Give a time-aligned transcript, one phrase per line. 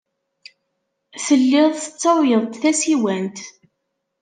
[1.25, 3.37] Tellid tettawyed-d tasiwant.